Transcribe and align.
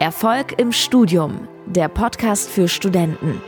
Erfolg 0.00 0.54
im 0.60 0.70
Studium, 0.70 1.48
der 1.66 1.88
Podcast 1.88 2.48
für 2.48 2.68
Studenten. 2.68 3.42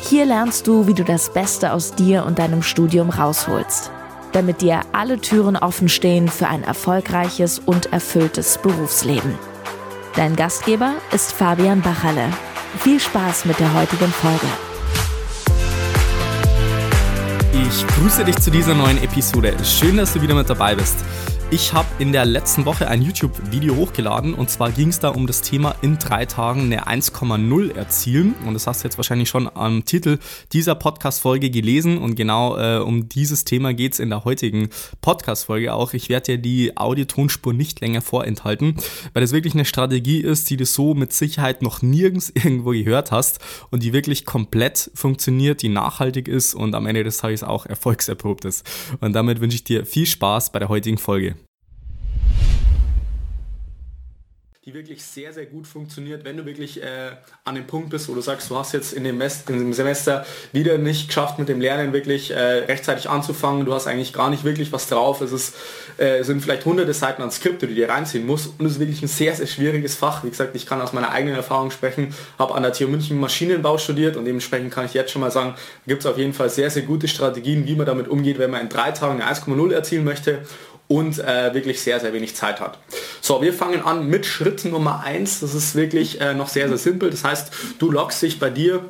Hier 0.00 0.24
lernst 0.24 0.66
du, 0.66 0.86
wie 0.86 0.94
du 0.94 1.04
das 1.04 1.30
Beste 1.34 1.74
aus 1.74 1.94
dir 1.94 2.24
und 2.24 2.38
deinem 2.38 2.62
Studium 2.62 3.10
rausholst, 3.10 3.90
damit 4.32 4.62
dir 4.62 4.80
alle 4.92 5.20
Türen 5.20 5.54
offen 5.54 5.90
stehen 5.90 6.28
für 6.28 6.48
ein 6.48 6.62
erfolgreiches 6.62 7.58
und 7.58 7.92
erfülltes 7.92 8.56
Berufsleben. 8.56 9.34
Dein 10.14 10.34
Gastgeber 10.34 10.94
ist 11.12 11.32
Fabian 11.32 11.82
Bachalle. 11.82 12.30
Viel 12.78 12.98
Spaß 12.98 13.44
mit 13.44 13.60
der 13.60 13.74
heutigen 13.74 14.08
Folge. 14.08 14.46
Ich 17.52 17.86
grüße 17.86 18.24
dich 18.24 18.36
zu 18.36 18.50
dieser 18.50 18.74
neuen 18.74 18.96
Episode. 19.02 19.54
Schön, 19.62 19.98
dass 19.98 20.14
du 20.14 20.22
wieder 20.22 20.34
mit 20.34 20.48
dabei 20.48 20.74
bist. 20.74 21.04
Ich 21.52 21.72
habe 21.72 21.86
in 22.00 22.10
der 22.10 22.24
letzten 22.24 22.64
Woche 22.64 22.88
ein 22.88 23.02
YouTube-Video 23.02 23.76
hochgeladen 23.76 24.34
und 24.34 24.50
zwar 24.50 24.72
ging 24.72 24.88
es 24.88 24.98
da 24.98 25.10
um 25.10 25.28
das 25.28 25.42
Thema 25.42 25.76
in 25.80 25.96
drei 25.96 26.26
Tagen 26.26 26.62
eine 26.62 26.88
1,0 26.88 27.72
erzielen. 27.72 28.34
Und 28.44 28.54
das 28.54 28.66
hast 28.66 28.82
du 28.82 28.88
jetzt 28.88 28.96
wahrscheinlich 28.96 29.28
schon 29.28 29.48
am 29.54 29.84
Titel 29.84 30.18
dieser 30.52 30.74
Podcast-Folge 30.74 31.50
gelesen 31.50 31.98
und 31.98 32.16
genau 32.16 32.58
äh, 32.58 32.78
um 32.78 33.08
dieses 33.08 33.44
Thema 33.44 33.74
geht 33.74 33.92
es 33.92 34.00
in 34.00 34.10
der 34.10 34.24
heutigen 34.24 34.70
Podcast-Folge 35.02 35.72
auch. 35.72 35.94
Ich 35.94 36.08
werde 36.08 36.32
dir 36.32 36.38
die 36.38 36.76
Audiotonspur 36.76 37.52
nicht 37.52 37.80
länger 37.80 38.02
vorenthalten, 38.02 38.74
weil 39.12 39.20
das 39.20 39.30
wirklich 39.30 39.54
eine 39.54 39.64
Strategie 39.64 40.22
ist, 40.22 40.50
die 40.50 40.56
du 40.56 40.66
so 40.66 40.94
mit 40.94 41.12
Sicherheit 41.12 41.62
noch 41.62 41.80
nirgends 41.80 42.28
irgendwo 42.34 42.70
gehört 42.70 43.12
hast 43.12 43.38
und 43.70 43.84
die 43.84 43.92
wirklich 43.92 44.26
komplett 44.26 44.90
funktioniert, 44.94 45.62
die 45.62 45.68
nachhaltig 45.68 46.26
ist 46.26 46.54
und 46.54 46.74
am 46.74 46.86
Ende 46.86 47.04
des 47.04 47.18
Tages 47.18 47.44
auch 47.44 47.66
erfolgserprobt 47.66 48.44
ist. 48.44 48.66
Und 49.00 49.12
damit 49.12 49.40
wünsche 49.40 49.54
ich 49.54 49.64
dir 49.64 49.86
viel 49.86 50.06
Spaß 50.06 50.50
bei 50.50 50.58
der 50.58 50.68
heutigen 50.68 50.98
Folge. 50.98 51.35
Die 54.66 54.74
wirklich 54.74 55.04
sehr, 55.04 55.32
sehr 55.32 55.46
gut 55.46 55.64
funktioniert, 55.64 56.24
wenn 56.24 56.36
du 56.36 56.44
wirklich 56.44 56.82
äh, 56.82 57.12
an 57.44 57.54
dem 57.54 57.68
Punkt 57.68 57.90
bist, 57.90 58.08
wo 58.08 58.14
du 58.14 58.20
sagst, 58.20 58.50
du 58.50 58.56
hast 58.56 58.72
jetzt 58.72 58.94
in 58.94 59.04
dem, 59.04 59.16
Mest 59.16 59.48
in 59.48 59.60
dem 59.60 59.72
Semester 59.72 60.26
wieder 60.50 60.76
nicht 60.76 61.06
geschafft, 61.06 61.38
mit 61.38 61.48
dem 61.48 61.60
Lernen 61.60 61.92
wirklich 61.92 62.32
äh, 62.32 62.36
rechtzeitig 62.64 63.08
anzufangen, 63.08 63.64
du 63.64 63.72
hast 63.72 63.86
eigentlich 63.86 64.12
gar 64.12 64.28
nicht 64.28 64.42
wirklich 64.42 64.72
was 64.72 64.88
drauf, 64.88 65.20
es 65.20 65.30
ist, 65.30 65.54
äh, 65.98 66.24
sind 66.24 66.42
vielleicht 66.42 66.64
hunderte 66.64 66.94
Seiten 66.94 67.22
an 67.22 67.30
Skripte, 67.30 67.68
die 67.68 67.74
du 67.74 67.80
dir 67.82 67.90
reinziehen 67.90 68.26
musst 68.26 68.58
und 68.58 68.66
es 68.66 68.72
ist 68.72 68.80
wirklich 68.80 69.00
ein 69.02 69.08
sehr, 69.08 69.36
sehr 69.36 69.46
schwieriges 69.46 69.94
Fach. 69.94 70.24
Wie 70.24 70.30
gesagt, 70.30 70.56
ich 70.56 70.66
kann 70.66 70.80
aus 70.80 70.92
meiner 70.92 71.12
eigenen 71.12 71.36
Erfahrung 71.36 71.70
sprechen, 71.70 72.12
habe 72.36 72.52
an 72.56 72.64
der 72.64 72.72
TU 72.72 72.88
München 72.88 73.20
Maschinenbau 73.20 73.78
studiert 73.78 74.16
und 74.16 74.24
dementsprechend 74.24 74.72
kann 74.72 74.84
ich 74.84 74.94
jetzt 74.94 75.12
schon 75.12 75.20
mal 75.20 75.30
sagen, 75.30 75.54
gibt 75.86 76.00
es 76.00 76.06
auf 76.06 76.18
jeden 76.18 76.32
Fall 76.32 76.50
sehr, 76.50 76.70
sehr 76.70 76.82
gute 76.82 77.06
Strategien, 77.06 77.68
wie 77.68 77.76
man 77.76 77.86
damit 77.86 78.08
umgeht, 78.08 78.40
wenn 78.40 78.50
man 78.50 78.62
in 78.62 78.68
drei 78.68 78.90
Tagen 78.90 79.22
eine 79.22 79.32
1,0 79.32 79.72
erzielen 79.72 80.02
möchte 80.02 80.40
und 80.88 81.18
äh, 81.18 81.52
wirklich 81.52 81.80
sehr, 81.80 81.98
sehr 82.00 82.12
wenig 82.12 82.36
Zeit 82.36 82.60
hat. 82.60 82.78
So, 83.26 83.42
wir 83.42 83.52
fangen 83.52 83.82
an 83.82 84.06
mit 84.06 84.24
Schritt 84.24 84.64
Nummer 84.64 85.02
1. 85.02 85.40
Das 85.40 85.52
ist 85.52 85.74
wirklich 85.74 86.20
äh, 86.20 86.32
noch 86.32 86.46
sehr, 86.46 86.68
sehr 86.68 86.78
simpel. 86.78 87.10
Das 87.10 87.24
heißt, 87.24 87.50
du 87.80 87.90
loggst 87.90 88.22
dich 88.22 88.38
bei 88.38 88.50
dir 88.50 88.84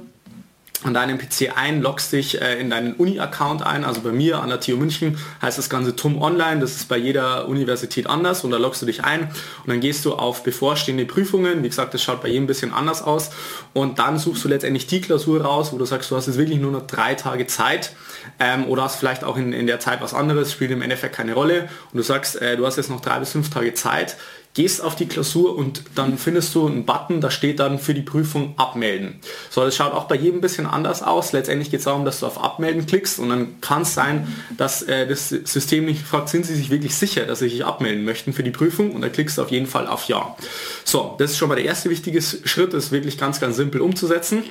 an 0.85 0.95
deinem 0.95 1.19
PC 1.19 1.57
ein, 1.57 1.81
loggst 1.81 2.13
dich 2.13 2.41
äh, 2.41 2.61
in 2.61 2.71
deinen 2.71 2.95
Uni-Account 2.95 3.63
ein, 3.65 3.85
also 3.85 4.03
bei 4.03 4.13
mir 4.13 4.41
an 4.41 4.51
der 4.51 4.61
TU 4.61 4.77
München 4.77 5.19
heißt 5.41 5.59
das 5.59 5.71
Ganze 5.71 5.97
TUM 5.97 6.21
Online, 6.21 6.61
das 6.61 6.77
ist 6.77 6.89
bei 6.89 6.97
jeder 6.97 7.49
Universität 7.49 8.07
anders 8.07 8.45
und 8.45 8.51
da 8.51 8.59
loggst 8.59 8.83
du 8.83 8.87
dich 8.87 9.03
ein 9.03 9.23
und 9.23 9.69
dann 9.69 9.81
gehst 9.81 10.05
du 10.05 10.15
auf 10.15 10.43
bevorstehende 10.43 11.07
Prüfungen, 11.07 11.63
wie 11.63 11.69
gesagt, 11.69 11.95
das 11.95 12.03
schaut 12.03 12.23
bei 12.23 12.29
jedem 12.29 12.45
ein 12.45 12.47
bisschen 12.47 12.73
anders 12.73 13.03
aus 13.03 13.31
und 13.73 13.99
dann 13.99 14.19
suchst 14.19 14.45
du 14.45 14.49
letztendlich 14.49 14.87
die 14.87 15.01
Klausur 15.01 15.43
raus, 15.43 15.73
wo 15.73 15.79
du 15.79 15.85
sagst, 15.85 16.11
du 16.11 16.17
hast 16.17 16.27
jetzt 16.27 16.39
wirklich 16.39 16.59
nur 16.59 16.73
noch 16.73 16.87
drei 16.87 17.15
Tage 17.15 17.47
Zeit 17.47 17.93
ähm, 18.39 18.67
oder 18.67 18.85
hast 18.85 18.97
vielleicht 18.97 19.25
auch 19.25 19.37
in, 19.37 19.53
in 19.53 19.67
der 19.67 19.81
Zeit 19.81 20.01
was 20.03 20.15
anderes, 20.15 20.53
spielt 20.53 20.71
im 20.71 20.83
Endeffekt 20.83 21.17
keine 21.17 21.35
Rolle 21.35 21.69
und 21.93 21.97
du 21.97 22.03
sagst, 22.03 22.41
äh, 22.41 22.57
du 22.57 22.67
hast 22.67 22.77
jetzt 22.77 22.91
noch 22.91 23.01
drei 23.01 23.19
bis 23.19 23.33
fünf 23.33 23.51
Tage 23.51 23.73
Zeit, 23.75 24.17
gehst 24.57 24.83
auf 24.83 24.97
die 24.97 25.05
Klausur 25.05 25.55
und 25.55 25.83
dann 25.97 26.17
findest 26.17 26.55
du 26.55 26.67
einen 26.67 26.87
Button, 26.87 27.21
da 27.21 27.31
steht 27.31 27.61
dann 27.61 27.79
für 27.79 27.93
die 27.93 28.01
Prüfung 28.01 28.55
abmelden. 28.57 29.21
So, 29.51 29.63
das 29.63 29.77
schaut 29.77 29.93
auch 29.93 30.05
bei 30.05 30.17
jedem 30.17 30.39
ein 30.39 30.41
bisschen 30.41 30.67
anders 30.67 31.03
aus. 31.03 31.33
Letztendlich 31.33 31.71
geht 31.71 31.81
es 31.81 31.85
darum, 31.85 32.07
dass 32.07 32.21
du 32.21 32.27
auf 32.27 32.43
Abmelden 32.43 32.87
klickst 32.87 33.19
und 33.19 33.29
dann 33.29 33.61
kann 33.61 33.83
es 33.83 33.93
sein, 33.93 34.35
dass 34.57 34.83
äh, 34.83 35.07
das 35.07 35.29
System 35.29 35.85
nicht 35.85 36.01
fragt, 36.01 36.31
sind 36.31 36.47
sie 36.47 36.55
sich 36.55 36.71
wirklich 36.71 36.95
sicher, 36.95 37.27
dass 37.27 37.41
sie 37.41 37.51
sich 37.51 37.67
abmelden 37.67 38.07
möchten 38.07 38.33
für 38.33 38.43
die 38.43 38.51
Prüfung 38.51 38.93
und 38.93 39.03
da 39.03 39.11
klickst 39.11 39.37
du 39.37 39.43
auf 39.43 39.51
jeden 39.51 39.67
Fall 39.67 39.87
auf 39.87 40.09
Ja. 40.09 40.35
So, 40.85 41.17
das 41.19 41.33
ist 41.33 41.37
schon 41.37 41.51
mal 41.51 41.57
der 41.57 41.67
erste 41.67 41.91
wichtige 41.91 42.23
Schritt, 42.23 42.73
das 42.73 42.85
ist 42.85 42.93
wirklich 42.93 43.19
ganz, 43.19 43.41
ganz 43.41 43.57
simpel 43.57 43.83
umzusetzen. 43.83 44.43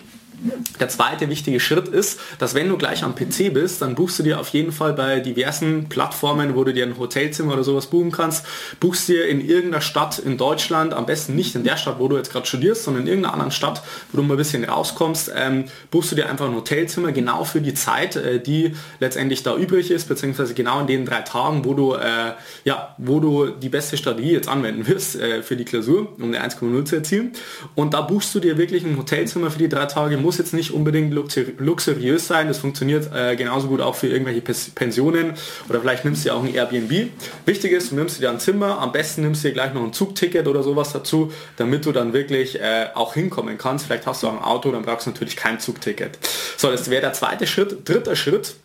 Der 0.80 0.90
zweite 0.90 1.30
wichtige 1.30 1.60
Schritt 1.60 1.88
ist, 1.88 2.20
dass 2.40 2.54
wenn 2.54 2.70
du 2.70 2.78
gleich 2.78 3.04
am 3.04 3.16
PC 3.16 3.54
bist, 3.54 3.82
dann 3.82 3.96
buchst 3.96 4.20
du 4.20 4.24
dir 4.24 4.40
auf 4.40 4.50
jeden 4.50 4.72
Fall 4.72 4.94
bei 4.94 5.20
diversen 5.20 5.88
Plattformen, 5.90 6.56
wo 6.56 6.64
du 6.64 6.74
dir 6.74 6.86
ein 6.86 6.98
Hotelzimmer 6.98 7.54
oder 7.54 7.64
sowas 7.64 7.88
buchen 7.88 8.12
kannst, 8.12 8.46
buchst 8.80 9.08
dir 9.08 9.28
in 9.28 9.42
irgendeiner 9.42 9.82
Stadt 9.82 10.20
in 10.20 10.38
Deutschland, 10.38 10.94
am 10.94 11.06
besten 11.06 11.36
nicht 11.36 11.56
in 11.56 11.64
der 11.64 11.78
Stadt, 11.78 12.00
wo 12.00 12.08
du 12.08 12.18
jetzt 12.18 12.32
gerade 12.32 12.46
studierst, 12.46 12.84
sondern 12.84 13.04
in 13.04 13.08
irgendeiner 13.08 13.34
anderen 13.34 13.52
Stadt, 13.52 13.82
wo 14.12 14.18
du 14.18 14.24
mal 14.24 14.34
ein 14.34 14.38
bisschen 14.38 14.64
rauskommst, 14.64 15.32
ähm, 15.36 15.66
buchst 15.92 16.12
du 16.12 16.16
dir 16.16 16.30
einfach 16.30 16.46
ein 16.46 16.56
Hotelzimmer 16.56 17.12
genau 17.12 17.44
für 17.44 17.62
die 17.62 17.74
Zeit, 17.74 18.16
äh, 18.16 18.40
die 18.40 18.76
letztendlich 19.00 19.44
da 19.44 19.56
übrig 19.56 19.92
ist, 19.92 20.08
beziehungsweise 20.08 20.54
genau 20.54 20.82
in 20.82 20.88
den 20.88 21.06
drei 21.06 21.22
Tagen, 21.22 21.66
wo 21.66 21.74
du, 21.74 21.94
äh, 21.94 22.34
ja, 22.64 22.96
wo 22.98 23.20
du 23.20 23.48
die 23.48 23.70
beste 23.70 23.98
Strategie 23.98 24.34
jetzt 24.34 24.48
anwenden 24.48 24.88
wirst 24.88 25.16
äh, 25.16 25.42
für 25.42 25.56
die 25.56 25.66
Klausur, 25.66 26.14
um 26.20 26.34
eine 26.34 26.44
1,0 26.44 26.86
zu 26.86 26.96
erzielen. 26.96 27.32
Und 27.76 27.94
da 27.94 28.02
buchst 28.02 28.34
du 28.36 28.40
dir 28.40 28.58
wirklich 28.58 28.84
ein 28.84 28.98
Hotelzimmer 28.98 29.52
für 29.52 29.60
die 29.60 29.70
drei 29.70 29.86
Tage, 29.86 30.18
muss 30.26 30.38
jetzt 30.38 30.54
nicht 30.54 30.72
unbedingt 30.72 31.14
luxuriös 31.14 32.28
sein, 32.28 32.48
das 32.48 32.58
funktioniert 32.58 33.10
äh, 33.14 33.36
genauso 33.36 33.68
gut 33.68 33.80
auch 33.80 33.96
für 33.96 34.08
irgendwelche 34.08 34.42
Pensionen 34.42 35.34
oder 35.70 35.80
vielleicht 35.80 36.04
nimmst 36.04 36.26
du 36.26 36.32
auch 36.32 36.44
ein 36.44 36.54
Airbnb. 36.54 37.12
Wichtig 37.46 37.72
ist, 37.72 37.92
du 37.92 37.96
nimmst 37.96 38.20
dir 38.20 38.30
ein 38.30 38.40
Zimmer, 38.40 38.80
am 38.80 38.92
besten 38.92 39.22
nimmst 39.22 39.44
du 39.44 39.50
dir 39.50 39.54
gleich 39.54 39.74
noch 39.74 39.84
ein 39.84 39.94
Zugticket 39.94 40.48
oder 40.48 40.64
sowas 40.64 40.92
dazu, 40.92 41.32
damit 41.58 41.86
du 41.86 41.92
dann 41.92 42.12
wirklich 42.14 42.60
äh, 42.60 42.88
auch 42.94 43.14
hinkommen 43.14 43.58
kannst. 43.58 43.86
Vielleicht 43.86 44.08
hast 44.08 44.24
du 44.24 44.28
auch 44.28 44.34
ein 44.34 44.44
Auto, 44.44 44.72
dann 44.72 44.84
brauchst 44.84 45.06
du 45.06 45.12
natürlich 45.12 45.36
kein 45.36 45.60
Zugticket. 45.60 46.18
So, 46.58 46.72
das 46.72 46.90
wäre 46.90 47.02
der 47.02 47.14
zweite 47.14 47.46
Schritt. 47.48 47.88
Dritter 47.88 48.16
Schritt, 48.16 48.56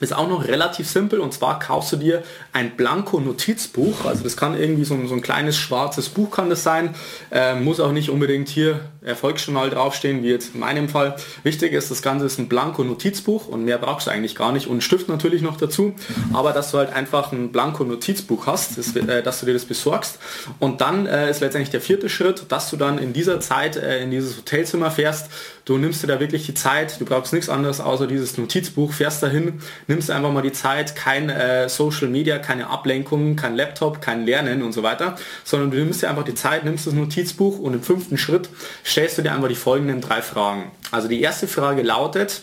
ist 0.00 0.14
auch 0.14 0.28
noch 0.28 0.46
relativ 0.46 0.88
simpel. 0.88 1.20
Und 1.20 1.32
zwar 1.32 1.58
kaufst 1.58 1.92
du 1.92 1.96
dir 1.96 2.22
ein 2.52 2.76
Blanko-Notizbuch, 2.76 4.04
also 4.04 4.24
das 4.24 4.36
kann 4.36 4.58
irgendwie 4.58 4.84
so 4.84 4.94
ein, 4.94 5.08
so 5.08 5.14
ein, 5.14 5.22
kleines 5.22 5.56
schwarzes 5.56 6.08
Buch 6.08 6.30
kann 6.30 6.50
das 6.50 6.62
sein, 6.62 6.94
äh, 7.30 7.54
muss 7.54 7.80
auch 7.80 7.92
nicht 7.92 8.10
unbedingt 8.10 8.48
hier 8.48 8.80
Erfolgsjournal 9.02 9.70
draufstehen, 9.70 10.22
wie 10.22 10.30
jetzt 10.30 10.54
in 10.54 10.60
meinem 10.60 10.88
Fall. 10.88 11.16
Wichtig 11.42 11.72
ist, 11.72 11.90
das 11.90 12.02
Ganze 12.02 12.26
ist 12.26 12.38
ein 12.38 12.48
Blanko-Notizbuch 12.48 13.48
und 13.48 13.64
mehr 13.64 13.78
brauchst 13.78 14.06
du 14.06 14.10
eigentlich 14.10 14.34
gar 14.34 14.52
nicht. 14.52 14.66
Und 14.66 14.82
Stift 14.82 15.08
natürlich 15.08 15.42
noch 15.42 15.56
dazu, 15.56 15.94
aber 16.32 16.52
dass 16.52 16.70
du 16.70 16.78
halt 16.78 16.92
einfach 16.92 17.32
ein 17.32 17.52
Blanko-Notizbuch 17.52 18.46
hast, 18.46 18.78
das, 18.78 18.94
äh, 18.96 19.22
dass 19.22 19.40
du 19.40 19.46
dir 19.46 19.52
das 19.52 19.64
besorgst. 19.64 20.18
Und 20.58 20.80
dann 20.80 21.06
äh, 21.06 21.30
ist 21.30 21.40
letztendlich 21.40 21.70
der 21.70 21.80
vierte 21.80 22.08
Schritt, 22.08 22.46
dass 22.48 22.70
du 22.70 22.76
dann 22.76 22.98
in 22.98 23.12
dieser 23.12 23.40
Zeit 23.40 23.76
äh, 23.76 24.02
in 24.02 24.10
dieses 24.10 24.36
Hotelzimmer 24.38 24.90
fährst, 24.90 25.30
du 25.64 25.78
nimmst 25.78 26.02
dir 26.02 26.06
da 26.06 26.20
wirklich 26.20 26.46
die 26.46 26.54
Zeit, 26.54 27.00
du 27.00 27.04
brauchst 27.04 27.32
nichts 27.32 27.48
anderes 27.48 27.80
außer 27.80 28.06
dieses 28.06 28.36
Notizbuch, 28.36 28.92
fährst 28.92 29.22
dahin, 29.22 29.60
nimmst 29.86 30.10
einfach 30.10 30.32
mal 30.32 30.42
die 30.42 30.52
Zeit, 30.52 30.96
kein 30.96 31.28
äh, 31.30 31.68
Social 31.68 32.08
Media, 32.08 32.38
keine 32.38 32.68
Ablenkungen, 32.68 33.36
kein 33.36 33.56
Laptop, 33.56 34.00
kein 34.00 34.26
Lernen 34.26 34.62
und 34.62 34.72
so 34.72 34.82
weiter, 34.82 35.16
sondern 35.44 35.70
du 35.70 35.78
nimmst 35.78 36.02
dir 36.02 36.10
einfach 36.10 36.24
die 36.24 36.34
Zeit, 36.34 36.64
nimmst 36.64 36.86
das 36.86 36.94
Notizbuch 36.94 37.58
und 37.58 37.74
im 37.74 37.82
fünften 37.82 38.18
Schritt 38.18 38.48
stellst 38.84 39.18
du 39.18 39.22
dir 39.22 39.32
einfach 39.32 39.48
die 39.48 39.54
folgenden 39.54 40.00
drei 40.00 40.22
Fragen. 40.22 40.70
Also 40.90 41.08
die 41.08 41.20
erste 41.20 41.48
Frage 41.48 41.82
lautet, 41.82 42.42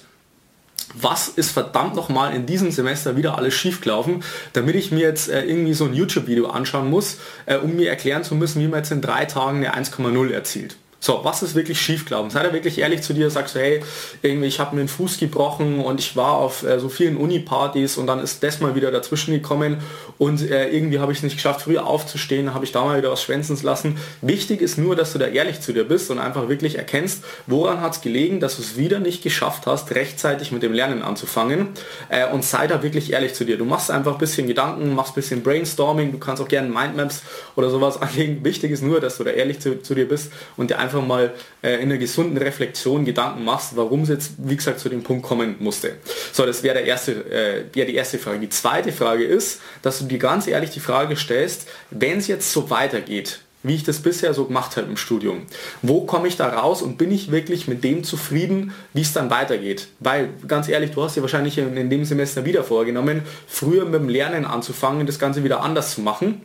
was 0.93 1.29
ist 1.29 1.51
verdammt 1.51 1.95
nochmal 1.95 2.35
in 2.35 2.45
diesem 2.45 2.71
Semester 2.71 3.15
wieder 3.15 3.37
alles 3.37 3.53
schiefgelaufen, 3.53 4.23
damit 4.53 4.75
ich 4.75 4.91
mir 4.91 5.01
jetzt 5.01 5.29
äh, 5.29 5.43
irgendwie 5.43 5.73
so 5.73 5.85
ein 5.85 5.93
YouTube-Video 5.93 6.49
anschauen 6.49 6.89
muss, 6.89 7.17
äh, 7.45 7.57
um 7.57 7.75
mir 7.75 7.89
erklären 7.89 8.23
zu 8.23 8.35
müssen, 8.35 8.61
wie 8.61 8.67
man 8.67 8.79
jetzt 8.79 8.91
in 8.91 9.01
drei 9.01 9.25
Tagen 9.25 9.65
eine 9.65 9.75
1,0 9.75 10.31
erzielt. 10.31 10.75
So, 11.03 11.21
was 11.23 11.41
ist 11.41 11.55
wirklich 11.55 11.81
schief 11.81 12.05
glauben? 12.05 12.29
Sei 12.29 12.43
da 12.43 12.53
wirklich 12.53 12.77
ehrlich 12.77 13.01
zu 13.01 13.13
dir, 13.13 13.31
sagst 13.31 13.55
du, 13.55 13.59
hey, 13.59 13.81
irgendwie, 14.21 14.45
ich 14.45 14.59
habe 14.59 14.75
mir 14.75 14.83
den 14.83 14.87
Fuß 14.87 15.17
gebrochen 15.17 15.79
und 15.79 15.99
ich 15.99 16.15
war 16.15 16.33
auf 16.33 16.61
äh, 16.61 16.79
so 16.79 16.89
vielen 16.89 17.17
Uni-Partys 17.17 17.97
und 17.97 18.05
dann 18.05 18.19
ist 18.19 18.43
das 18.43 18.59
mal 18.59 18.75
wieder 18.75 18.91
dazwischen 18.91 19.33
gekommen 19.33 19.77
und 20.19 20.47
äh, 20.47 20.69
irgendwie 20.69 20.99
habe 20.99 21.11
ich 21.11 21.17
es 21.17 21.23
nicht 21.23 21.37
geschafft, 21.37 21.61
früher 21.61 21.87
aufzustehen, 21.87 22.53
habe 22.53 22.65
ich 22.65 22.71
da 22.71 22.85
mal 22.85 22.99
wieder 22.99 23.11
was 23.11 23.23
schwänzen 23.23 23.57
lassen. 23.63 23.97
Wichtig 24.21 24.61
ist 24.61 24.77
nur, 24.77 24.95
dass 24.95 25.11
du 25.13 25.17
da 25.17 25.25
ehrlich 25.25 25.61
zu 25.61 25.73
dir 25.73 25.85
bist 25.85 26.11
und 26.11 26.19
einfach 26.19 26.49
wirklich 26.49 26.77
erkennst, 26.77 27.23
woran 27.47 27.81
hat 27.81 27.93
es 27.93 28.01
gelegen, 28.01 28.39
dass 28.39 28.57
du 28.57 28.61
es 28.61 28.77
wieder 28.77 28.99
nicht 28.99 29.23
geschafft 29.23 29.65
hast, 29.65 29.95
rechtzeitig 29.95 30.51
mit 30.51 30.61
dem 30.61 30.71
Lernen 30.71 31.01
anzufangen 31.01 31.69
äh, 32.09 32.27
und 32.27 32.45
sei 32.45 32.67
da 32.67 32.83
wirklich 32.83 33.11
ehrlich 33.11 33.33
zu 33.33 33.43
dir. 33.43 33.57
Du 33.57 33.65
machst 33.65 33.89
einfach 33.89 34.11
ein 34.11 34.19
bisschen 34.19 34.45
Gedanken, 34.45 34.93
machst 34.93 35.13
ein 35.13 35.15
bisschen 35.15 35.41
Brainstorming, 35.41 36.11
du 36.11 36.19
kannst 36.19 36.43
auch 36.43 36.47
gerne 36.47 36.69
Mindmaps 36.69 37.23
oder 37.55 37.71
sowas 37.71 37.99
anlegen. 38.03 38.43
Wichtig 38.43 38.69
ist 38.69 38.83
nur, 38.83 39.01
dass 39.01 39.17
du 39.17 39.23
da 39.23 39.31
ehrlich 39.31 39.59
zu, 39.59 39.81
zu 39.81 39.95
dir 39.95 40.07
bist 40.07 40.31
und 40.57 40.69
dir 40.69 40.77
einfach 40.77 40.90
einfach 40.91 41.07
mal 41.07 41.33
äh, 41.63 41.75
in 41.75 41.83
einer 41.83 41.97
gesunden 41.97 42.37
Reflexion 42.37 43.05
Gedanken 43.05 43.43
machst, 43.43 43.75
warum 43.75 44.01
es 44.01 44.09
jetzt, 44.09 44.33
wie 44.37 44.55
gesagt, 44.55 44.79
zu 44.79 44.89
dem 44.89 45.03
Punkt 45.03 45.23
kommen 45.23 45.55
musste. 45.59 45.95
So, 46.31 46.45
das 46.45 46.63
wäre 46.63 46.75
der 46.75 46.85
erste, 46.85 47.11
äh, 47.11 47.63
wäre 47.73 47.87
die 47.87 47.95
erste 47.95 48.19
Frage. 48.19 48.39
Die 48.39 48.49
zweite 48.49 48.91
Frage 48.91 49.23
ist, 49.23 49.61
dass 49.81 49.99
du 49.99 50.05
dir 50.05 50.17
ganz 50.17 50.47
ehrlich 50.47 50.71
die 50.71 50.79
Frage 50.79 51.15
stellst, 51.15 51.67
wenn 51.89 52.17
es 52.17 52.27
jetzt 52.27 52.51
so 52.51 52.69
weitergeht, 52.69 53.39
wie 53.63 53.75
ich 53.75 53.83
das 53.83 53.99
bisher 53.99 54.33
so 54.33 54.45
gemacht 54.45 54.75
habe 54.75 54.87
im 54.87 54.97
Studium. 54.97 55.43
Wo 55.81 56.01
komme 56.05 56.27
ich 56.27 56.35
da 56.35 56.49
raus 56.49 56.81
und 56.81 56.97
bin 56.97 57.11
ich 57.11 57.31
wirklich 57.31 57.67
mit 57.67 57.83
dem 57.83 58.03
zufrieden, 58.03 58.73
wie 58.93 59.01
es 59.01 59.13
dann 59.13 59.29
weitergeht? 59.29 59.87
Weil, 59.99 60.29
ganz 60.47 60.67
ehrlich, 60.67 60.91
du 60.91 61.03
hast 61.03 61.15
dir 61.15 61.21
wahrscheinlich 61.21 61.57
in, 61.57 61.77
in 61.77 61.89
dem 61.89 62.03
Semester 62.05 62.43
wieder 62.43 62.63
vorgenommen, 62.63 63.21
früher 63.47 63.85
mit 63.85 63.95
dem 64.01 64.09
Lernen 64.09 64.45
anzufangen, 64.45 65.05
das 65.05 65.19
Ganze 65.19 65.43
wieder 65.43 65.61
anders 65.61 65.93
zu 65.93 66.01
machen. 66.01 66.41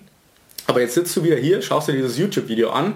Aber 0.66 0.80
jetzt 0.80 0.94
sitzt 0.94 1.16
du 1.16 1.22
wieder 1.22 1.36
hier, 1.36 1.62
schaust 1.62 1.88
dir 1.88 1.92
dieses 1.92 2.18
YouTube-Video 2.18 2.70
an 2.70 2.94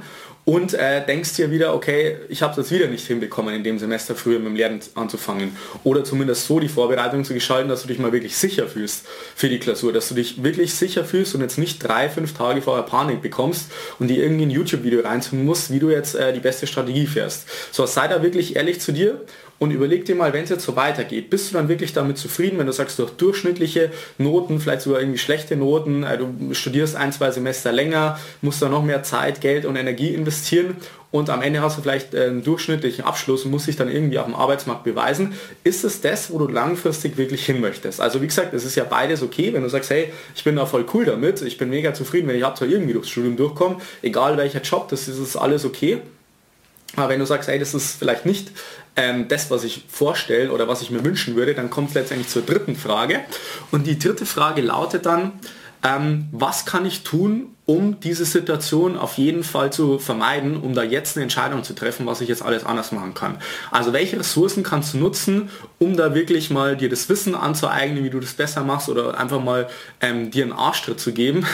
und 0.51 0.75
äh, 0.75 1.07
denkst 1.07 1.37
dir 1.37 1.53
wieder, 1.53 1.77
okay, 1.77 2.17
ich 2.29 2.43
habe 2.43 2.57
das 2.57 2.73
wieder 2.73 2.89
nicht 2.89 3.07
hinbekommen, 3.07 3.55
in 3.55 3.63
dem 3.63 3.79
Semester 3.79 4.17
früher 4.17 4.41
mit 4.41 4.49
dem 4.49 4.57
Lernen 4.57 4.81
anzufangen. 4.97 5.57
Oder 5.85 6.03
zumindest 6.03 6.49
so 6.49 6.59
die 6.59 6.67
Vorbereitung 6.67 7.25
zu 7.25 7.35
gestalten, 7.35 7.69
dass 7.69 7.83
du 7.83 7.87
dich 7.87 8.01
mal 8.01 8.11
wirklich 8.11 8.37
sicher 8.37 8.67
fühlst 8.67 9.07
für 9.37 9.49
die 9.49 9.61
Klausur, 9.61 9.93
dass 9.93 10.09
du 10.09 10.17
dich 10.17 10.43
wirklich 10.43 10.75
sicher 10.75 11.05
fühlst 11.05 11.37
und 11.37 11.41
jetzt 11.41 11.57
nicht 11.57 11.79
drei, 11.79 12.09
fünf 12.09 12.35
Tage 12.35 12.63
vorher 12.63 12.83
Panik 12.83 13.23
bekommst 13.23 13.71
und 14.01 14.09
dir 14.09 14.25
irgendwie 14.25 14.47
ein 14.47 14.51
YouTube-Video 14.51 15.03
reinziehen 15.03 15.45
musst, 15.45 15.73
wie 15.73 15.79
du 15.79 15.89
jetzt 15.89 16.17
äh, 16.17 16.33
die 16.33 16.41
beste 16.41 16.67
Strategie 16.67 17.07
fährst. 17.07 17.47
So, 17.71 17.87
sei 17.87 18.09
da 18.09 18.21
wirklich 18.21 18.57
ehrlich 18.57 18.81
zu 18.81 18.91
dir 18.91 19.21
und 19.61 19.73
überleg 19.73 20.07
dir 20.07 20.17
mal, 20.17 20.33
wenn 20.33 20.45
es 20.45 20.51
jetzt 20.51 20.65
so 20.65 20.75
weitergeht, 20.75 21.29
bist 21.29 21.51
du 21.51 21.55
dann 21.55 21.69
wirklich 21.69 21.93
damit 21.93 22.17
zufrieden, 22.17 22.59
wenn 22.59 22.67
du 22.67 22.73
sagst, 22.73 22.99
durch 22.99 23.11
durchschnittliche 23.11 23.91
Noten, 24.17 24.59
vielleicht 24.59 24.81
sogar 24.81 25.01
irgendwie 25.01 25.19
schlechte 25.19 25.55
Noten, 25.55 26.03
äh, 26.03 26.17
du 26.17 26.55
studierst 26.55 26.97
ein, 26.97 27.13
zwei 27.13 27.31
Semester 27.31 27.71
länger, 27.71 28.19
musst 28.41 28.63
da 28.63 28.71
noch 28.71 28.83
mehr 28.83 29.03
Zeit, 29.03 29.43
Geld 29.43 29.67
und 29.67 29.77
Energie 29.77 30.15
investieren 30.15 30.77
und 31.11 31.29
am 31.29 31.43
Ende 31.43 31.61
hast 31.61 31.77
du 31.77 31.83
vielleicht 31.83 32.15
äh, 32.15 32.25
einen 32.25 32.43
durchschnittlichen 32.43 33.05
Abschluss 33.05 33.45
und 33.45 33.51
musst 33.51 33.67
dich 33.67 33.77
dann 33.77 33.91
irgendwie 33.91 34.19
auf 34.19 34.25
dem 34.25 34.35
Arbeitsmarkt 34.35 34.85
beweisen. 34.85 35.35
Ist 35.63 35.85
es 35.85 36.01
das, 36.01 36.33
wo 36.33 36.39
du 36.39 36.49
langfristig 36.49 37.19
wirklich 37.19 37.45
hin 37.45 37.61
möchtest? 37.61 38.01
Also 38.01 38.23
wie 38.23 38.27
gesagt, 38.29 38.55
es 38.55 38.65
ist 38.65 38.77
ja 38.77 38.85
beides 38.85 39.23
okay, 39.23 39.53
wenn 39.53 39.63
du 39.63 39.69
sagst, 39.69 39.91
hey, 39.91 40.11
ich 40.35 40.43
bin 40.43 40.57
da 40.57 40.65
voll 40.65 40.87
cool 40.95 41.05
damit, 41.05 41.43
ich 41.43 41.59
bin 41.59 41.69
mega 41.69 41.93
zufrieden, 41.93 42.29
wenn 42.29 42.37
ich 42.37 42.47
ab 42.47 42.59
irgendwie 42.63 42.95
durchs 42.95 43.11
Studium 43.11 43.37
durchkomme, 43.37 43.77
egal 44.01 44.39
welcher 44.39 44.63
Job, 44.63 44.89
das 44.89 45.07
ist 45.07 45.37
alles 45.37 45.67
okay. 45.67 46.01
Aber 46.97 47.09
wenn 47.09 47.21
du 47.21 47.27
sagst, 47.27 47.49
hey, 47.49 47.59
das 47.59 47.75
ist 47.75 47.99
vielleicht 47.99 48.27
nicht 48.27 48.51
ähm, 48.97 49.29
das, 49.29 49.51
was 49.51 49.65
ich 49.65 49.85
vorstelle 49.89 50.53
oder 50.53 50.69
was 50.69 50.83
ich 50.83 50.91
mir 50.91 51.05
wünschen 51.05 51.37
würde, 51.37 51.55
dann 51.55 51.71
kommt 51.71 51.91
es 51.91 51.95
letztendlich 51.95 52.29
zur 52.29 52.43
dritten 52.43 52.77
Frage. 52.77 53.21
Und 53.71 53.87
die 53.87 53.99
dritte 53.99 54.27
Frage 54.27 54.63
lautet 54.63 55.07
dann, 55.07 55.33
ähm, 55.83 56.29
was 56.33 56.67
kann 56.67 56.85
ich 56.85 57.05
tun, 57.05 57.55
um 57.65 58.01
diese 58.01 58.25
Situation 58.25 58.99
auf 58.99 59.17
jeden 59.17 59.45
Fall 59.45 59.73
zu 59.73 59.99
vermeiden, 59.99 60.61
um 60.61 60.75
da 60.75 60.83
jetzt 60.83 61.17
eine 61.17 61.23
Entscheidung 61.23 61.63
zu 61.63 61.73
treffen, 61.73 62.05
was 62.05 62.21
ich 62.21 62.29
jetzt 62.29 62.43
alles 62.43 62.67
anders 62.67 62.93
machen 62.93 63.15
kann. 63.15 63.39
Also 63.71 63.93
welche 63.93 64.19
Ressourcen 64.19 64.63
kannst 64.63 64.93
du 64.93 64.99
nutzen, 64.99 65.51
um 65.79 65.97
da 65.97 66.15
wirklich 66.15 66.51
mal 66.51 66.77
dir 66.77 66.89
das 66.89 67.09
Wissen 67.09 67.35
anzueignen, 67.35 68.05
wie 68.05 68.11
du 68.11 68.21
das 68.21 68.35
besser 68.35 68.63
machst 68.65 68.89
oder 68.89 69.19
einfach 69.19 69.43
mal 69.43 69.69
ähm, 70.01 70.31
dir 70.31 70.43
einen 70.43 70.53
Arschtritt 70.53 71.01
zu 71.01 71.13
geben, 71.13 71.47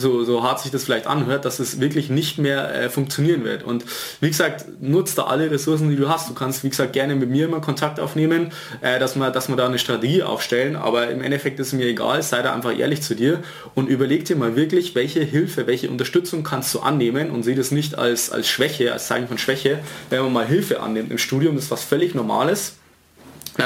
so, 0.00 0.24
so 0.24 0.42
hart 0.42 0.60
sich 0.60 0.70
das 0.70 0.84
vielleicht 0.84 1.06
anhört, 1.06 1.44
dass 1.44 1.58
es 1.58 1.80
wirklich 1.80 2.10
nicht 2.10 2.38
mehr 2.38 2.74
äh, 2.74 2.88
funktionieren 2.88 3.44
wird. 3.44 3.62
Und 3.62 3.84
wie 4.20 4.28
gesagt, 4.28 4.66
nutzt 4.80 5.18
da 5.18 5.24
alle 5.24 5.50
Ressourcen, 5.50 5.90
die 5.90 5.96
du 5.96 6.08
hast. 6.08 6.28
Du 6.28 6.34
kannst, 6.34 6.64
wie 6.64 6.70
gesagt, 6.70 6.92
gerne 6.92 7.14
mit 7.14 7.30
mir 7.30 7.44
immer 7.44 7.60
Kontakt 7.60 8.00
aufnehmen, 8.00 8.52
äh, 8.80 8.98
dass, 8.98 9.16
wir, 9.16 9.30
dass 9.30 9.48
wir 9.48 9.56
da 9.56 9.66
eine 9.66 9.78
Strategie 9.78 10.22
aufstellen. 10.22 10.76
Aber 10.76 11.10
im 11.10 11.22
Endeffekt 11.22 11.60
ist 11.60 11.68
es 11.68 11.72
mir 11.74 11.86
egal, 11.86 12.22
sei 12.22 12.42
da 12.42 12.54
einfach 12.54 12.76
ehrlich 12.76 13.02
zu 13.02 13.14
dir 13.14 13.40
und 13.74 13.88
überleg 13.88 14.24
dir 14.24 14.36
mal 14.36 14.56
wirklich, 14.56 14.94
welche 14.94 15.20
Hilfe, 15.20 15.66
welche 15.66 15.90
Unterstützung 15.90 16.42
kannst 16.42 16.74
du 16.74 16.80
annehmen 16.80 17.30
und 17.30 17.44
sieh 17.44 17.54
das 17.54 17.70
nicht 17.70 17.98
als, 17.98 18.30
als 18.30 18.48
Schwäche, 18.48 18.92
als 18.92 19.06
Zeichen 19.06 19.28
von 19.28 19.38
Schwäche, 19.38 19.80
wenn 20.08 20.22
man 20.22 20.32
mal 20.32 20.46
Hilfe 20.46 20.80
annimmt 20.80 21.10
im 21.10 21.18
Studium. 21.18 21.54
Das 21.54 21.64
ist 21.64 21.70
was 21.70 21.84
völlig 21.84 22.14
Normales 22.14 22.79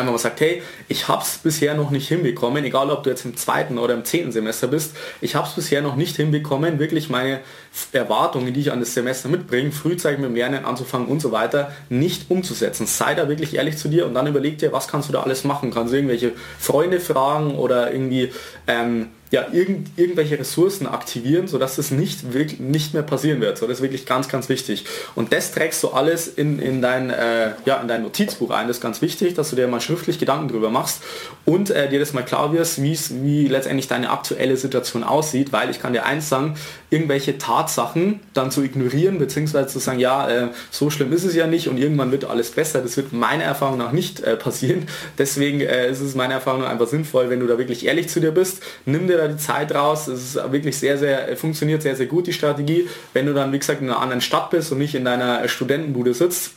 wenn 0.01 0.07
man 0.07 0.19
sagt, 0.19 0.41
hey, 0.41 0.63
ich 0.89 1.09
habe 1.09 1.23
es 1.23 1.39
bisher 1.39 1.75
noch 1.75 1.91
nicht 1.91 2.09
hinbekommen, 2.09 2.65
egal 2.65 2.91
ob 2.91 3.03
du 3.03 3.11
jetzt 3.11 3.25
im 3.25 3.37
zweiten 3.37 3.79
oder 3.79 3.95
im 3.95 4.05
zehnten 4.05 4.33
Semester 4.33 4.67
bist, 4.67 4.97
ich 5.21 5.35
habe 5.35 5.47
es 5.47 5.55
bisher 5.55 5.83
noch 5.83 5.97
nicht 5.97 6.17
hinbekommen, 6.17 6.79
wirklich 6.79 7.09
meine 7.09 7.41
Erwartungen, 7.93 8.53
die 8.53 8.61
ich 8.61 8.73
an 8.73 8.81
das 8.81 8.95
Semester 8.95 9.29
mitbringe, 9.29 9.73
frühzeitig 9.73 10.19
mit 10.19 10.31
dem 10.31 10.37
Lernen 10.37 10.65
anzufangen 10.65 11.09
und 11.09 11.21
so 11.21 11.33
weiter, 11.33 11.73
nicht 11.89 12.31
umzusetzen. 12.31 12.87
Sei 12.87 13.15
da 13.15 13.29
wirklich 13.29 13.55
ehrlich 13.55 13.77
zu 13.77 13.89
dir 13.89 14.07
und 14.07 14.15
dann 14.15 14.27
überleg 14.27 14.59
dir, 14.59 14.73
was 14.73 14.89
kannst 14.89 15.09
du 15.09 15.13
da 15.13 15.23
alles 15.23 15.45
machen. 15.45 15.73
Kannst 15.73 15.93
du 15.93 15.97
irgendwelche 15.97 16.33
Freunde 16.59 17.01
fragen 17.01 17.57
oder 17.57 17.93
irgendwie 17.93 18.33
ähm, 18.67 19.09
ja, 19.35 19.47
irgend, 19.51 19.89
irgendwelche 19.97 20.39
Ressourcen 20.39 20.87
aktivieren, 20.87 21.49
sodass 21.49 21.75
das 21.75 21.91
nicht, 21.91 22.33
wirklich, 22.33 22.61
nicht 22.61 22.95
mehr 22.95 23.03
passieren 23.03 23.41
wird. 23.41 23.59
So, 23.59 23.67
das 23.67 23.79
ist 23.79 23.83
wirklich 23.83 24.07
ganz, 24.07 24.29
ganz 24.29 24.49
wichtig. 24.49 24.85
Und 25.17 25.33
das 25.33 25.51
trägst 25.51 25.83
du 25.83 25.89
alles 25.89 26.29
in, 26.29 26.61
in, 26.61 26.81
dein, 26.81 27.11
äh, 27.11 27.51
ja, 27.65 27.79
in 27.79 27.89
dein 27.89 28.05
Notizbuch 28.05 28.51
ein. 28.51 28.69
Das 28.69 28.77
ist 28.77 28.81
ganz 28.81 29.03
wichtig, 29.03 29.35
dass 29.35 29.51
du 29.51 29.57
dir 29.57 29.67
mal 29.67 29.81
schriftlich 29.81 30.21
Gedanken 30.21 30.47
drüber 30.47 30.71
machst 30.71 31.03
und 31.45 31.71
äh, 31.71 31.89
dir 31.89 31.99
das 31.99 32.13
mal 32.13 32.23
klar 32.23 32.53
wirst, 32.53 32.81
wie 32.81 33.49
letztendlich 33.49 33.89
deine 33.89 34.11
aktuelle 34.11 34.57
Situation 34.57 35.03
aussieht, 35.03 35.53
weil 35.53 35.69
ich 35.69 35.81
kann 35.81 35.93
dir 35.93 36.07
eins 36.07 36.29
sagen, 36.29 36.55
irgendwelche 36.91 37.37
Tatsachen 37.37 38.21
dann 38.35 38.53
zu 38.53 38.63
ignorieren, 38.63 39.19
beziehungsweise 39.19 39.67
zu 39.67 39.81
sagen, 39.81 39.99
ja, 39.99 40.29
äh, 40.29 40.49
so 40.71 40.91
schlimm 40.91 41.13
ist 41.13 41.25
es 41.25 41.35
ja 41.35 41.49
nicht 41.49 41.67
und 41.67 41.77
irgendwann 41.77 42.13
wird 42.13 42.25
alles 42.25 42.53
besser, 42.53 42.83
das 42.83 42.97
wird 42.97 43.13
meiner 43.13 43.43
Erfahrung 43.43 43.79
nach 43.79 43.91
nicht 43.91 44.21
äh, 44.21 44.37
passieren. 44.37 44.87
Deswegen 45.19 45.61
äh, 45.61 45.91
ist 45.91 46.01
es 46.01 46.15
meiner 46.15 46.35
Erfahrung 46.35 46.61
nach 46.61 46.71
einfach 46.71 46.87
sinnvoll, 46.87 47.31
wenn 47.31 47.41
du 47.41 47.49
da 47.49 47.59
wirklich 47.59 47.85
ehrlich 47.85 48.09
zu 48.09 48.21
dir 48.21 48.31
bist, 48.31 48.63
nimm 48.87 49.09
dir 49.09 49.24
da 49.27 49.33
die 49.33 49.39
Zeit 49.39 49.75
raus. 49.75 50.07
Es 50.09 50.35
ist 50.35 50.53
wirklich 50.53 50.77
sehr, 50.77 50.99
sehr, 50.99 51.37
funktioniert 51.37 51.83
sehr, 51.83 51.97
sehr 51.97 52.07
gut, 52.07 52.27
die 52.27 52.33
Strategie. 52.33 52.89
Wenn 53.13 53.27
du 53.27 53.35
dann, 53.35 53.53
wie 53.53 53.59
gesagt, 53.59 53.81
in 53.81 53.89
einer 53.89 54.01
anderen 54.01 54.21
Stadt 54.21 54.51
bist 54.51 54.73
und 54.73 54.79
nicht 54.79 54.95
in 54.95 55.05
deiner 55.05 55.47
Studentenbude 55.49 56.15
sitzt, 56.15 56.53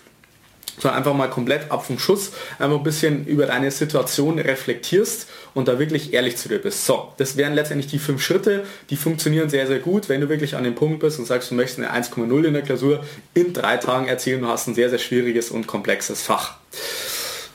sondern 0.79 0.99
einfach 0.99 1.13
mal 1.13 1.29
komplett 1.29 1.71
ab 1.71 1.85
vom 1.85 1.97
Schuss, 1.97 2.31
einfach 2.59 2.77
ein 2.77 2.83
bisschen 2.83 3.25
über 3.25 3.47
deine 3.47 3.71
Situation 3.71 4.37
reflektierst 4.39 5.27
und 5.53 5.67
da 5.67 5.79
wirklich 5.79 6.13
ehrlich 6.13 6.37
zu 6.37 6.49
dir 6.49 6.59
bist. 6.59 6.85
So, 6.85 7.13
das 7.17 7.35
wären 7.35 7.53
letztendlich 7.53 7.89
die 7.89 7.99
fünf 7.99 8.21
Schritte, 8.21 8.63
die 8.89 8.95
funktionieren 8.95 9.49
sehr, 9.49 9.65
sehr 9.67 9.79
gut, 9.79 10.07
wenn 10.09 10.21
du 10.21 10.29
wirklich 10.29 10.55
an 10.55 10.63
dem 10.63 10.75
Punkt 10.75 10.99
bist 10.99 11.17
und 11.17 11.25
sagst, 11.25 11.51
du 11.51 11.55
möchtest 11.55 11.79
eine 11.79 11.91
1,0 11.91 12.43
in 12.43 12.53
der 12.53 12.61
Klausur 12.61 13.03
in 13.33 13.53
drei 13.53 13.77
Tagen 13.77 14.07
erzielen, 14.07 14.41
du 14.41 14.47
hast 14.47 14.67
ein 14.67 14.75
sehr, 14.75 14.89
sehr 14.89 14.99
schwieriges 14.99 15.49
und 15.49 15.65
komplexes 15.65 16.21
Fach. 16.21 16.57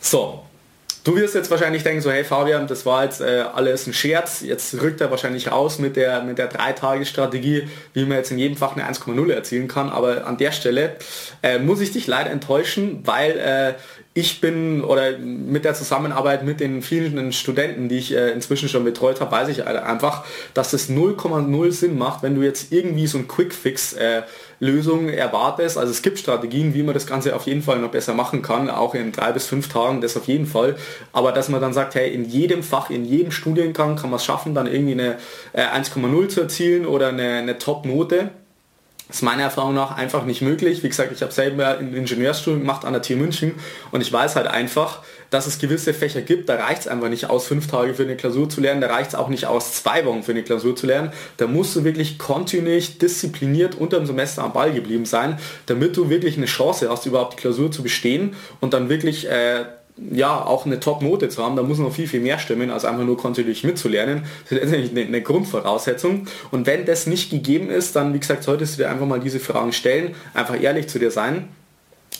So, 0.00 0.43
Du 1.04 1.16
wirst 1.16 1.34
jetzt 1.34 1.50
wahrscheinlich 1.50 1.82
denken, 1.82 2.00
so 2.00 2.12
hey 2.12 2.22
Fabian, 2.22 2.69
das 2.69 2.87
war 2.87 3.02
jetzt 3.02 3.20
äh, 3.20 3.44
alles 3.52 3.88
ein 3.88 3.93
Scherz, 3.93 4.40
jetzt 4.43 4.81
rückt 4.81 5.00
er 5.00 5.10
wahrscheinlich 5.10 5.50
raus 5.50 5.81
mit 5.81 5.96
der, 5.96 6.22
mit 6.22 6.38
der 6.38 6.46
Drei-Tage-Strategie, 6.46 7.69
wie 7.93 8.04
man 8.04 8.19
jetzt 8.19 8.31
in 8.31 8.38
jedem 8.38 8.56
Fach 8.56 8.76
eine 8.76 8.88
1,0 8.88 9.32
erzielen 9.32 9.66
kann, 9.66 9.90
aber 9.90 10.28
an 10.28 10.37
der 10.37 10.52
Stelle 10.52 10.94
äh, 11.43 11.58
muss 11.58 11.81
ich 11.81 11.90
dich 11.90 12.06
leider 12.06 12.31
enttäuschen, 12.31 13.00
weil 13.04 13.37
äh, 13.37 13.75
ich 14.14 14.40
bin 14.40 14.84
oder 14.84 15.19
mit 15.19 15.64
der 15.64 15.75
Zusammenarbeit 15.75 16.44
mit 16.44 16.60
den 16.60 16.82
vielen 16.82 17.32
Studenten, 17.32 17.88
die 17.88 17.99
ich 17.99 18.14
äh, 18.14 18.31
inzwischen 18.31 18.69
schon 18.69 18.84
betreut 18.84 19.20
habe, 19.20 19.32
weiß 19.32 19.49
ich 19.49 19.66
einfach, 19.66 20.25
dass 20.54 20.72
es 20.72 20.88
0,0 20.88 21.72
Sinn 21.72 21.99
macht, 21.99 22.22
wenn 22.22 22.37
du 22.37 22.43
jetzt 22.43 22.72
irgendwie 22.72 23.08
so 23.08 23.19
ein 23.19 23.26
Quick-Fix 23.26 23.94
äh, 23.94 24.22
Lösung 24.62 25.09
erwartest. 25.09 25.76
Also 25.76 25.91
es 25.91 26.03
gibt 26.03 26.20
Strategien, 26.20 26.73
wie 26.73 26.85
man 26.85 26.94
das 26.94 27.09
Ganze 27.09 27.35
auf 27.35 27.47
jeden 27.47 27.62
Fall 27.62 27.81
noch 27.81 27.91
besser 27.91 28.14
machen 28.14 28.43
kann, 28.43 28.70
auch 28.70 28.94
in 28.94 29.11
drei 29.11 29.32
bis 29.32 29.47
fünf 29.47 29.69
Tagen, 29.69 30.00
das 30.00 30.17
auf 30.17 30.26
jeden 30.26 30.47
Fall. 30.47 30.76
Aber 31.12 31.32
dass 31.32 31.49
man 31.49 31.61
dann 31.61 31.73
sagt, 31.73 31.97
hey, 31.97 32.14
in 32.14 32.25
jedem 32.25 32.62
Fach, 32.62 32.88
in 32.88 33.05
jedem 33.05 33.32
Studiengang 33.32 33.97
kann 33.97 34.11
man 34.11 34.19
es 34.19 34.25
schaffen, 34.25 34.55
dann 34.55 34.69
irgendwie 34.69 34.93
eine 34.93 35.17
äh, 35.53 35.64
1,0 35.64 36.29
zu 36.29 36.43
erzielen 36.43 36.87
oder 36.87 37.09
eine, 37.09 37.38
eine 37.38 37.59
Top-Note 37.59 38.31
ist 39.09 39.23
meiner 39.23 39.43
Erfahrung 39.43 39.75
nach 39.75 39.97
einfach 39.97 40.25
nicht 40.25 40.43
möglich. 40.43 40.82
Wie 40.82 40.88
gesagt, 40.88 41.12
ich 41.12 41.20
habe 41.23 41.32
selber 41.32 41.79
ein 41.79 41.94
Ingenieurstudium 41.94 42.61
gemacht 42.61 42.85
an 42.85 42.93
der 42.94 43.03
TU 43.03 43.16
München 43.16 43.57
und 43.90 44.00
ich 44.00 44.12
weiß 44.12 44.37
halt 44.37 44.47
einfach, 44.47 45.02
dass 45.33 45.47
es 45.47 45.59
gewisse 45.59 45.95
Fächer 45.95 46.21
gibt, 46.21 46.51
da 46.51 46.57
reicht 46.57 46.83
es 46.83 46.89
einfach 46.89 47.09
nicht 47.09 47.31
aus, 47.31 47.47
fünf 47.47 47.67
Tage 47.67 47.95
für 47.95 48.03
eine 48.03 48.17
Klausur 48.17 48.51
zu 48.51 48.61
lernen, 48.61 48.83
da 48.83 48.89
reicht 48.89 49.09
es 49.09 49.15
auch 49.15 49.29
nicht 49.29 49.47
aus, 49.47 49.73
zwei 49.73 50.05
Wochen 50.05 50.23
für 50.23 50.33
eine 50.33 50.43
Klausur 50.43 50.77
zu 50.77 50.87
lernen. 50.87 51.11
Da 51.39 51.47
musst 51.47 51.75
du 51.75 51.85
wirklich 51.85 52.19
kontinuierlich, 52.19 52.99
diszipliniert 52.99 53.75
unter 53.75 53.97
dem 53.97 54.05
Semester 54.05 54.45
am 54.45 54.53
Ball 54.53 54.73
geblieben 54.73 55.07
sein, 55.07 55.39
damit 55.65 55.97
du 55.97 56.11
wirklich 56.11 56.37
eine 56.37 56.45
Chance 56.45 56.91
hast, 56.91 57.07
überhaupt 57.07 57.33
die 57.33 57.39
Klausur 57.39 57.73
zu 57.73 57.83
bestehen 57.83 58.35
und 58.61 58.75
dann 58.75 58.91
wirklich 58.91 59.27
äh, 59.27 59.65
ja, 60.11 60.45
auch 60.45 60.67
eine 60.67 60.81
Top-Note 60.81 61.31
zu 61.31 61.43
haben, 61.43 61.57
da 61.57 61.62
muss 61.62 61.79
noch 61.79 61.95
viel, 61.95 62.07
viel 62.07 62.21
mehr 62.21 62.39
stimmen, 62.39 62.71
als 62.71 62.85
einfach 62.85 63.05
nur 63.05 63.17
kontinuierlich 63.17 63.65
mitzulernen. 63.65 64.25
Das 64.45 64.53
ist 64.53 64.62
letztendlich 64.62 64.91
eine, 64.91 65.01
eine, 65.07 65.23
Grundvoraussetzung. 65.23 66.27
Und 66.51 66.67
wenn 66.67 66.85
das 66.85 67.07
nicht 67.07 67.31
gegeben 67.31 67.71
ist, 67.71 67.97
dann, 67.97 68.12
wie 68.12 68.21
gesagt, 68.21 68.43
solltest 68.43 68.75
du 68.75 68.83
dir 68.83 68.91
einfach 68.91 69.07
mal 69.07 69.21
diese 69.21 69.41
Fragen 69.41 69.73
stellen, 69.73 70.15
einfach 70.35 70.61
ehrlich 70.61 70.89
zu 70.89 70.99
dir 70.99 71.11
sein 71.11 71.49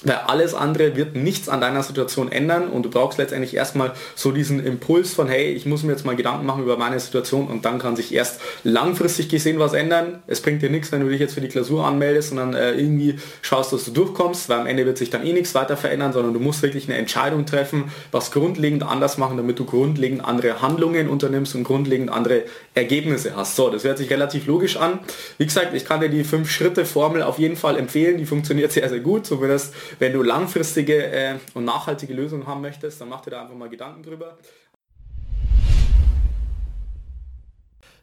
weil 0.05 0.17
alles 0.27 0.55
andere 0.55 0.97
wird 0.97 1.15
nichts 1.15 1.49
an 1.49 1.61
deiner 1.61 1.83
Situation 1.83 2.31
ändern 2.31 2.69
und 2.69 2.85
du 2.85 2.91
brauchst 2.91 3.19
letztendlich 3.19 3.55
erstmal 3.55 3.93
so 4.15 4.33
diesen 4.33 4.65
Impuls 4.65 5.15
von, 5.15 5.29
hey, 5.29 5.53
ich 5.53 5.67
muss 5.67 5.83
mir 5.83 5.93
jetzt 5.93 6.05
mal 6.05 6.17
Gedanken 6.17 6.47
machen 6.47 6.63
über 6.63 6.77
meine 6.77 6.99
Situation 6.99 7.47
und 7.47 7.65
dann 7.65 7.79
kann 7.79 7.97
sich 7.97 8.13
erst 8.13 8.41
langfristig 8.65 9.29
gesehen 9.29 9.59
was 9.59 9.73
ändern. 9.73 10.23
Es 10.27 10.41
bringt 10.41 10.63
dir 10.63 10.71
nichts, 10.71 10.93
wenn 10.93 11.01
du 11.01 11.09
dich 11.09 11.21
jetzt 11.21 11.35
für 11.35 11.41
die 11.41 11.49
Klausur 11.49 11.87
anmeldest, 11.87 12.31
sondern 12.31 12.55
äh, 12.55 12.73
irgendwie 12.73 13.19
schaust, 13.43 13.73
dass 13.73 13.85
du 13.85 13.91
durchkommst, 13.93 14.49
weil 14.49 14.61
am 14.61 14.67
Ende 14.67 14.87
wird 14.87 14.99
sich 14.99 15.11
dann 15.11 15.25
eh 15.25 15.33
nichts 15.33 15.55
weiter 15.55 15.77
verändern, 15.77 16.13
sondern 16.13 16.35
du 16.35 16.41
musst 16.41 16.63
wirklich 16.63 16.89
eine 16.89 16.99
Entscheidung 16.99 17.47
treffen, 17.47 17.85
was 18.11 18.31
grundlegend 18.31 18.83
anders 18.83 19.19
machen, 19.19 19.37
damit 19.37 19.59
du 19.59 19.65
grundlegend 19.65 20.25
andere 20.25 20.63
Handlungen 20.63 21.09
unternimmst 21.09 21.55
und 21.55 21.65
grundlegend 21.65 22.11
andere 22.11 22.43
Ergebnisse 22.75 23.37
hast. 23.37 23.57
So, 23.57 23.71
das 23.71 23.85
hört 23.85 23.99
sich 23.99 24.11
relativ 24.11 24.47
logisch 24.47 24.77
an. 24.77 24.99
Wie 25.39 25.45
gesagt, 25.45 25.75
ich 25.75 25.85
kann 25.85 26.01
dir 26.01 26.09
die 26.09 26.25
fünf 26.25 26.51
Schritte 26.51 26.85
Formel 26.85 27.23
auf 27.23 27.39
jeden 27.39 27.57
Fall 27.57 27.77
empfehlen, 27.77 28.19
die 28.19 28.27
funktioniert 28.27 28.73
sehr, 28.73 28.89
sehr 28.89 29.01
gut, 29.01 29.27
zumindest 29.27 29.75
wenn 29.99 30.13
du 30.13 30.23
langfristige 30.23 31.07
äh, 31.07 31.35
und 31.55 31.65
nachhaltige 31.65 32.15
Lösungen 32.15 32.47
haben 32.47 32.61
möchtest, 32.61 33.01
dann 33.01 33.09
mach 33.09 33.21
dir 33.21 33.31
da 33.31 33.43
einfach 33.43 33.55
mal 33.55 33.69
Gedanken 33.69 34.03
drüber. 34.03 34.37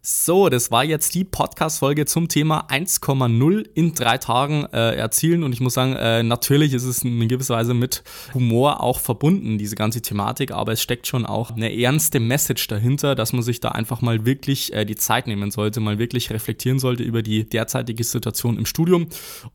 So, 0.01 0.47
das 0.47 0.71
war 0.71 0.85
jetzt 0.85 1.13
die 1.13 1.25
Podcast-Folge 1.25 2.05
zum 2.05 2.29
Thema 2.29 2.65
1,0 2.69 3.69
in 3.73 3.93
drei 3.93 4.17
Tagen 4.17 4.65
äh, 4.71 4.95
erzielen. 4.95 5.43
Und 5.43 5.51
ich 5.51 5.59
muss 5.59 5.73
sagen, 5.73 5.93
äh, 5.97 6.23
natürlich 6.23 6.73
ist 6.73 6.85
es 6.85 7.03
in 7.03 7.27
gewisser 7.27 7.55
Weise 7.55 7.73
mit 7.73 8.05
Humor 8.33 8.81
auch 8.81 8.97
verbunden, 8.97 9.57
diese 9.57 9.75
ganze 9.75 10.01
Thematik, 10.01 10.51
aber 10.51 10.71
es 10.71 10.81
steckt 10.81 11.05
schon 11.05 11.25
auch 11.25 11.51
eine 11.51 11.77
ernste 11.77 12.21
Message 12.21 12.67
dahinter, 12.67 13.13
dass 13.13 13.33
man 13.33 13.41
sich 13.41 13.59
da 13.59 13.69
einfach 13.69 14.01
mal 14.01 14.25
wirklich 14.25 14.71
äh, 14.71 14.85
die 14.85 14.95
Zeit 14.95 15.27
nehmen 15.27 15.51
sollte, 15.51 15.81
mal 15.81 15.99
wirklich 15.99 16.29
reflektieren 16.29 16.79
sollte 16.79 17.03
über 17.03 17.21
die 17.21 17.43
derzeitige 17.43 18.05
Situation 18.05 18.57
im 18.57 18.65
Studium, 18.65 19.07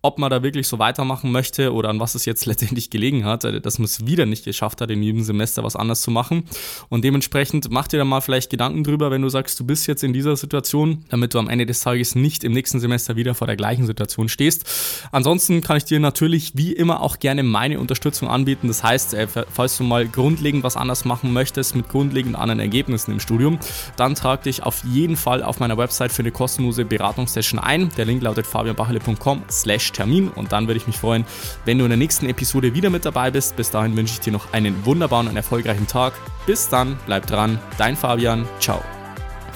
ob 0.02 0.18
man 0.18 0.30
da 0.30 0.42
wirklich 0.42 0.68
so 0.68 0.78
weitermachen 0.78 1.32
möchte 1.32 1.72
oder 1.72 1.88
an 1.88 2.00
was 2.00 2.14
es 2.14 2.26
jetzt 2.26 2.44
letztendlich 2.44 2.90
gelegen 2.90 3.24
hat, 3.24 3.44
äh, 3.44 3.62
dass 3.62 3.78
man 3.78 3.86
es 3.86 4.06
wieder 4.06 4.26
nicht 4.26 4.44
geschafft 4.44 4.82
hat, 4.82 4.90
in 4.90 5.02
jedem 5.02 5.22
Semester 5.22 5.64
was 5.64 5.74
anders 5.74 6.02
zu 6.02 6.10
machen. 6.10 6.44
Und 6.90 7.02
dementsprechend 7.02 7.70
mach 7.70 7.88
dir 7.88 7.96
da 7.96 8.04
mal 8.04 8.20
vielleicht 8.20 8.50
Gedanken 8.50 8.84
drüber, 8.84 9.10
wenn 9.10 9.22
du 9.22 9.30
sagst, 9.30 9.58
du 9.58 9.64
bist 9.64 9.86
jetzt 9.86 10.04
in 10.04 10.12
dieser 10.12 10.33
Situation, 10.36 11.04
damit 11.08 11.34
du 11.34 11.38
am 11.38 11.48
Ende 11.48 11.66
des 11.66 11.80
Tages 11.80 12.14
nicht 12.14 12.44
im 12.44 12.52
nächsten 12.52 12.80
Semester 12.80 13.16
wieder 13.16 13.34
vor 13.34 13.46
der 13.46 13.56
gleichen 13.56 13.86
Situation 13.86 14.28
stehst. 14.28 14.64
Ansonsten 15.12 15.60
kann 15.60 15.76
ich 15.76 15.84
dir 15.84 16.00
natürlich 16.00 16.52
wie 16.54 16.72
immer 16.72 17.00
auch 17.00 17.18
gerne 17.18 17.42
meine 17.42 17.80
Unterstützung 17.80 18.28
anbieten. 18.28 18.68
Das 18.68 18.82
heißt, 18.82 19.14
äh, 19.14 19.26
falls 19.28 19.76
du 19.76 19.84
mal 19.84 20.06
grundlegend 20.06 20.64
was 20.64 20.76
anders 20.76 21.04
machen 21.04 21.32
möchtest 21.32 21.74
mit 21.74 21.88
grundlegend 21.88 22.36
anderen 22.36 22.60
Ergebnissen 22.60 23.12
im 23.12 23.20
Studium, 23.20 23.58
dann 23.96 24.14
trag 24.14 24.42
dich 24.42 24.62
auf 24.62 24.82
jeden 24.84 25.16
Fall 25.16 25.42
auf 25.42 25.60
meiner 25.60 25.78
Website 25.78 26.12
für 26.12 26.22
eine 26.22 26.30
kostenlose 26.30 26.84
Beratungssession 26.84 27.58
ein. 27.58 27.90
Der 27.96 28.04
Link 28.04 28.22
lautet 28.22 28.46
fabianbachele.com 28.46 29.42
slash 29.50 29.92
Termin 29.92 30.28
und 30.28 30.52
dann 30.52 30.66
würde 30.66 30.78
ich 30.78 30.86
mich 30.86 30.98
freuen, 30.98 31.24
wenn 31.64 31.78
du 31.78 31.84
in 31.84 31.90
der 31.90 31.98
nächsten 31.98 32.28
Episode 32.28 32.74
wieder 32.74 32.90
mit 32.90 33.04
dabei 33.04 33.30
bist. 33.30 33.56
Bis 33.56 33.70
dahin 33.70 33.96
wünsche 33.96 34.14
ich 34.14 34.20
dir 34.20 34.32
noch 34.32 34.52
einen 34.52 34.84
wunderbaren 34.84 35.28
und 35.28 35.36
erfolgreichen 35.36 35.86
Tag. 35.86 36.14
Bis 36.46 36.68
dann, 36.68 36.98
bleib 37.06 37.26
dran, 37.26 37.58
dein 37.78 37.96
Fabian, 37.96 38.46
ciao. 38.60 38.93